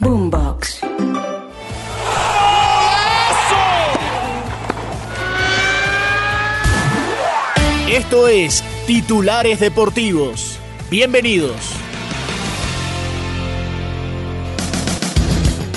Boombox. 0.00 0.80
Esto 7.88 8.26
es 8.26 8.64
Titulares 8.88 9.60
Deportivos. 9.60 10.58
Bienvenidos. 10.90 11.54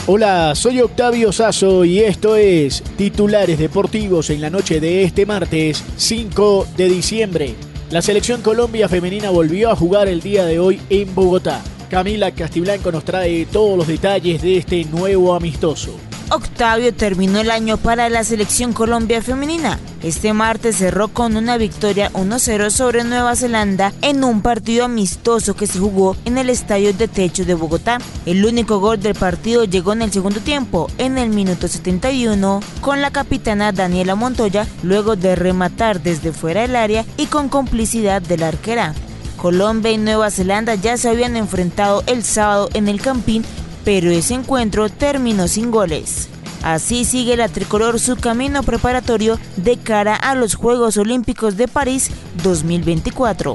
Hola, 0.07 0.55
soy 0.55 0.81
Octavio 0.81 1.31
Sazo 1.31 1.85
y 1.85 1.99
esto 1.99 2.35
es 2.35 2.81
Titulares 2.97 3.59
Deportivos 3.59 4.31
en 4.31 4.41
la 4.41 4.49
noche 4.49 4.79
de 4.79 5.03
este 5.03 5.27
martes 5.27 5.83
5 5.97 6.67
de 6.75 6.89
diciembre. 6.89 7.55
La 7.91 8.01
selección 8.01 8.41
Colombia 8.41 8.89
femenina 8.89 9.29
volvió 9.29 9.69
a 9.69 9.75
jugar 9.75 10.07
el 10.07 10.21
día 10.21 10.45
de 10.45 10.59
hoy 10.59 10.81
en 10.89 11.13
Bogotá. 11.13 11.61
Camila 11.89 12.31
Castiblanco 12.31 12.91
nos 12.91 13.05
trae 13.05 13.45
todos 13.45 13.77
los 13.77 13.87
detalles 13.87 14.41
de 14.41 14.57
este 14.57 14.83
nuevo 14.85 15.33
amistoso. 15.33 15.97
Octavio 16.29 16.93
terminó 16.93 17.39
el 17.39 17.49
año 17.49 17.77
para 17.77 18.09
la 18.09 18.25
selección 18.25 18.73
Colombia 18.73 19.21
femenina. 19.21 19.79
Este 20.03 20.33
martes 20.33 20.75
cerró 20.75 21.07
con 21.07 21.37
una 21.37 21.55
victoria 21.55 22.11
1-0 22.11 22.69
sobre 22.69 23.05
Nueva 23.05 23.37
Zelanda 23.37 23.93
en 24.01 24.25
un 24.25 24.41
partido 24.41 24.83
amistoso 24.83 25.55
que 25.55 25.67
se 25.67 25.79
jugó 25.79 26.17
en 26.25 26.37
el 26.37 26.49
Estadio 26.49 26.93
de 26.93 27.07
Techo 27.07 27.45
de 27.45 27.53
Bogotá. 27.53 27.99
El 28.25 28.45
único 28.45 28.79
gol 28.79 28.99
del 28.99 29.15
partido 29.15 29.63
llegó 29.63 29.93
en 29.93 30.01
el 30.01 30.11
segundo 30.11 30.41
tiempo, 30.41 30.89
en 30.97 31.17
el 31.17 31.29
minuto 31.29 31.69
71, 31.69 32.59
con 32.81 33.01
la 33.01 33.11
capitana 33.11 33.71
Daniela 33.71 34.15
Montoya, 34.15 34.67
luego 34.83 35.15
de 35.15 35.37
rematar 35.37 36.01
desde 36.01 36.33
fuera 36.33 36.61
del 36.61 36.75
área 36.75 37.05
y 37.15 37.27
con 37.27 37.47
complicidad 37.47 38.21
de 38.21 38.37
la 38.37 38.49
arquera. 38.49 38.93
Colombia 39.37 39.91
y 39.91 39.97
Nueva 39.97 40.29
Zelanda 40.31 40.75
ya 40.75 40.97
se 40.97 41.09
habían 41.09 41.37
enfrentado 41.37 42.03
el 42.07 42.23
sábado 42.23 42.69
en 42.73 42.87
el 42.89 42.99
Campín 42.99 43.45
pero 43.87 44.11
ese 44.11 44.33
encuentro 44.33 44.89
terminó 44.89 45.47
sin 45.47 45.71
goles. 45.71 46.27
Así 46.61 47.05
sigue 47.05 47.37
la 47.37 47.47
tricolor 47.47 48.01
su 48.01 48.17
camino 48.17 48.61
preparatorio 48.61 49.39
de 49.55 49.77
cara 49.77 50.13
a 50.13 50.35
los 50.35 50.55
Juegos 50.55 50.97
Olímpicos 50.97 51.55
de 51.55 51.69
París 51.69 52.11
2024. 52.43 53.53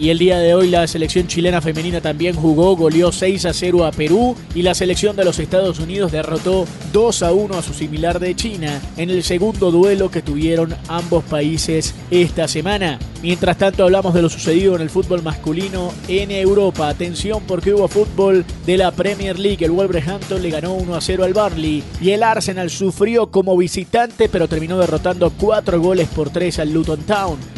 Y 0.00 0.10
el 0.10 0.18
día 0.18 0.38
de 0.38 0.54
hoy 0.54 0.68
la 0.68 0.86
selección 0.86 1.26
chilena 1.26 1.60
femenina 1.60 2.00
también 2.00 2.36
jugó, 2.36 2.76
goleó 2.76 3.10
6 3.10 3.46
a 3.46 3.52
0 3.52 3.84
a 3.84 3.90
Perú 3.90 4.36
y 4.54 4.62
la 4.62 4.74
selección 4.74 5.16
de 5.16 5.24
los 5.24 5.40
Estados 5.40 5.80
Unidos 5.80 6.12
derrotó 6.12 6.66
2 6.92 7.22
a 7.24 7.32
1 7.32 7.58
a 7.58 7.62
su 7.62 7.74
similar 7.74 8.20
de 8.20 8.36
China 8.36 8.80
en 8.96 9.10
el 9.10 9.24
segundo 9.24 9.72
duelo 9.72 10.08
que 10.08 10.22
tuvieron 10.22 10.76
ambos 10.86 11.24
países 11.24 11.96
esta 12.12 12.46
semana. 12.46 13.00
Mientras 13.22 13.58
tanto 13.58 13.82
hablamos 13.82 14.14
de 14.14 14.22
lo 14.22 14.28
sucedido 14.28 14.76
en 14.76 14.82
el 14.82 14.90
fútbol 14.90 15.24
masculino 15.24 15.92
en 16.06 16.30
Europa. 16.30 16.88
Atención 16.88 17.42
porque 17.48 17.74
hubo 17.74 17.88
fútbol 17.88 18.44
de 18.66 18.76
la 18.76 18.92
Premier 18.92 19.36
League. 19.36 19.64
El 19.64 19.72
Wolverhampton 19.72 20.40
le 20.40 20.50
ganó 20.50 20.74
1 20.74 20.94
a 20.94 21.00
0 21.00 21.24
al 21.24 21.34
Barley 21.34 21.82
y 22.00 22.10
el 22.10 22.22
Arsenal 22.22 22.70
sufrió 22.70 23.32
como 23.32 23.56
visitante 23.56 24.28
pero 24.28 24.46
terminó 24.46 24.78
derrotando 24.78 25.32
4 25.36 25.80
goles 25.80 26.06
por 26.08 26.30
3 26.30 26.60
al 26.60 26.72
Luton 26.72 27.00
Town. 27.00 27.57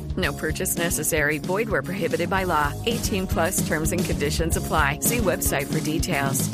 No 0.17 0.33
purchase 0.33 0.77
necessary. 0.77 1.37
Void 1.37 1.69
where 1.69 1.83
prohibited 1.83 2.29
by 2.29 2.43
law. 2.43 2.73
18 2.85 3.27
plus 3.27 3.65
terms 3.67 3.91
and 3.91 4.03
conditions 4.03 4.57
apply. 4.57 4.99
See 5.01 5.19
website 5.19 5.67
for 5.67 5.79
details. 5.79 6.49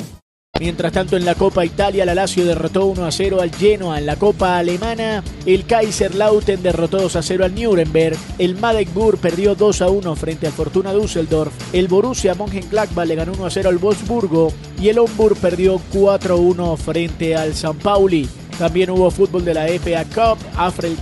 Mientras 0.58 0.92
tanto, 0.92 1.16
en 1.16 1.24
la 1.24 1.36
Copa 1.36 1.64
Italia, 1.64 2.04
la 2.04 2.16
Lazio 2.16 2.44
derrotó 2.44 2.86
1 2.86 3.04
a 3.04 3.12
0 3.12 3.40
al 3.40 3.54
Genoa. 3.54 3.98
En 3.98 4.06
la 4.06 4.16
Copa 4.16 4.58
Alemana, 4.58 5.22
el 5.46 5.64
Kaiserlauten 5.66 6.62
derrotó 6.64 6.98
2 7.00 7.14
a 7.14 7.22
0 7.22 7.44
al 7.44 7.54
Nuremberg. 7.54 8.16
El 8.38 8.56
Magdeburg 8.56 9.18
perdió 9.20 9.54
2 9.54 9.82
a 9.82 9.88
1 9.88 10.16
frente 10.16 10.48
al 10.48 10.52
Fortuna 10.52 10.92
Düsseldorf. 10.92 11.52
El 11.72 11.86
Borussia 11.86 12.34
Mönchengladbach 12.34 13.06
le 13.06 13.14
ganó 13.14 13.34
1 13.34 13.46
a 13.46 13.50
0 13.50 13.68
al 13.68 13.78
Wolfsburgo. 13.78 14.52
Y 14.80 14.88
el 14.88 14.98
Homburg 14.98 15.36
perdió 15.36 15.80
4 15.92 16.34
a 16.34 16.38
1 16.38 16.76
frente 16.76 17.36
al 17.36 17.54
San 17.54 17.78
Pauli. 17.78 18.28
También 18.58 18.90
hubo 18.90 19.08
fútbol 19.12 19.44
de 19.44 19.54
la 19.54 19.66
FA 19.66 20.04
Cup, 20.04 20.38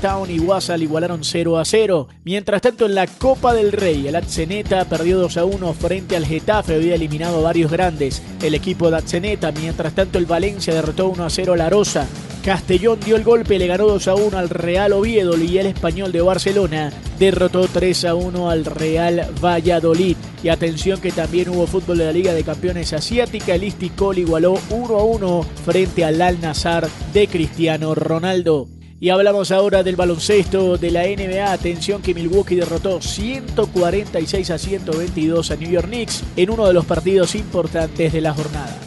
Town 0.03 0.31
y 0.31 0.39
Wasal 0.39 0.83
igualaron 0.83 1.25
0 1.25 1.59
a 1.59 1.65
0. 1.65 2.09
Mientras 2.23 2.61
tanto 2.61 2.85
en 2.85 2.95
la 2.95 3.07
Copa 3.07 3.55
del 3.55 3.73
Rey, 3.73 4.07
el 4.07 4.17
Atzeneta 4.17 4.85
perdió 4.85 5.19
2 5.19 5.39
a 5.39 5.45
1 5.47 5.73
frente 5.73 6.17
al 6.17 6.27
Getafe, 6.27 6.75
había 6.75 6.97
eliminado 6.97 7.43
varios 7.43 7.71
grandes. 7.71 8.21
El 8.43 8.55
equipo 8.55 8.91
de 8.91 8.99
Atzeneta, 8.99 9.53
mientras 9.53 9.95
tanto 9.95 10.19
el 10.19 10.27
Valencia 10.27 10.75
derrotó 10.75 11.09
1 11.09 11.25
a 11.25 11.31
0 11.31 11.55
a 11.55 11.57
La 11.57 11.71
Rosa. 11.71 12.07
Castellón 12.47 13.01
dio 13.05 13.17
el 13.17 13.25
golpe, 13.25 13.59
le 13.59 13.67
ganó 13.67 13.89
2 13.89 14.07
a 14.07 14.15
1 14.15 14.39
al 14.39 14.49
Real 14.49 14.93
Oviedo 14.93 15.37
y 15.37 15.59
el 15.59 15.67
español 15.67 16.13
de 16.13 16.21
Barcelona 16.21 16.93
derrotó 17.19 17.67
3 17.67 18.05
a 18.05 18.15
1 18.15 18.49
al 18.49 18.65
Real 18.65 19.33
Valladolid. 19.45 20.17
Y 20.45 20.49
atención 20.49 21.01
que 21.01 21.11
también 21.11 21.49
hubo 21.49 21.67
fútbol 21.67 21.99
de 21.99 22.05
la 22.05 22.13
Liga 22.13 22.33
de 22.33 22.45
Campeones 22.45 22.93
Asiática. 22.93 23.57
El 23.57 23.65
Isticol 23.65 24.19
igualó 24.19 24.61
1 24.71 24.97
a 24.97 25.03
1 25.03 25.43
frente 25.65 26.05
al 26.05 26.23
Al 26.23 26.41
Nazar 26.41 26.89
de 27.13 27.27
Cristiano 27.27 27.97
Ronaldo. 27.97 28.69
Y 29.01 29.09
hablamos 29.09 29.51
ahora 29.51 29.83
del 29.83 29.97
baloncesto 29.97 30.79
de 30.79 30.93
la 30.93 31.03
NBA. 31.03 31.51
Atención 31.51 32.01
que 32.01 32.15
Milwaukee 32.15 32.55
derrotó 32.55 33.03
146 33.03 34.51
a 34.53 34.59
122 34.59 35.51
a 35.51 35.57
New 35.57 35.71
York 35.73 35.89
Knicks 35.89 36.23
en 36.37 36.51
uno 36.51 36.69
de 36.69 36.75
los 36.75 36.87
partidos 36.87 37.35
importantes 37.35 38.13
de 38.13 38.21
la 38.21 38.33
jornada. 38.33 38.86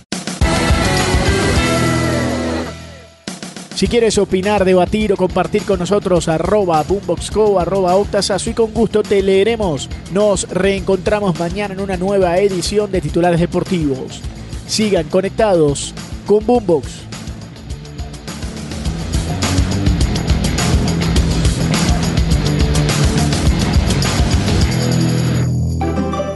Si 3.79 3.87
quieres 3.87 4.17
opinar, 4.17 4.65
debatir 4.65 5.13
o 5.13 5.15
compartir 5.15 5.63
con 5.63 5.79
nosotros, 5.79 6.27
arroba 6.27 6.83
boomboxco, 6.83 7.61
arroba 7.61 7.95
octasazo 7.95 8.49
y 8.49 8.53
con 8.53 8.73
gusto 8.73 9.03
te 9.03 9.21
leeremos. 9.23 9.87
Nos 10.11 10.49
reencontramos 10.49 11.39
mañana 11.39 11.75
en 11.75 11.79
una 11.79 11.95
nueva 11.95 12.37
edición 12.39 12.91
de 12.91 12.99
Titulares 12.99 13.39
Deportivos. 13.39 14.19
Sigan 14.67 15.07
conectados 15.07 15.93
con 16.25 16.45
Boombox. 16.45 16.87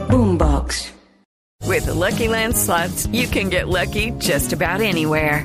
Boombox. 0.08 0.94
With 1.66 1.86
Lucky 1.88 2.28
Land 2.28 2.56
slots, 2.56 3.06
you 3.12 3.26
can 3.26 3.50
get 3.50 3.68
lucky 3.68 4.12
just 4.18 4.54
about 4.54 4.80
anywhere. 4.80 5.44